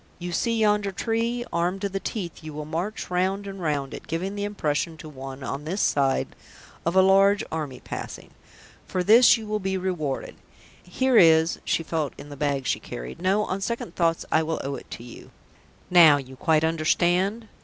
You 0.17 0.31
see 0.31 0.57
yonder 0.57 0.91
tree? 0.91 1.45
Armed 1.53 1.81
to 1.81 1.89
the 1.89 1.99
teeth 1.99 2.43
you 2.43 2.53
will 2.53 2.65
march 2.65 3.11
round 3.11 3.45
and 3.45 3.61
round 3.61 3.93
it, 3.93 4.07
giving 4.07 4.33
the 4.33 4.45
impression 4.45 4.97
to 4.97 5.07
one 5.07 5.43
on 5.43 5.63
this 5.63 5.79
side 5.79 6.29
of 6.87 6.95
a 6.95 7.03
large 7.03 7.43
army 7.51 7.81
passing. 7.81 8.31
For 8.87 9.03
this 9.03 9.37
you 9.37 9.45
will 9.45 9.59
be 9.59 9.77
rewarded. 9.77 10.37
Here 10.81 11.17
is" 11.19 11.59
She 11.65 11.83
felt 11.83 12.13
in 12.17 12.29
the 12.29 12.35
bag 12.35 12.65
she 12.65 12.79
carried. 12.79 13.21
"No, 13.21 13.43
on 13.45 13.61
second 13.61 13.93
thoughts 13.95 14.25
I 14.31 14.41
will 14.41 14.59
owe 14.63 14.73
it 14.73 14.89
to 14.89 15.03
you. 15.03 15.29
Now 15.91 16.17
you 16.17 16.35
quite 16.35 16.63
understand?" 16.63 17.47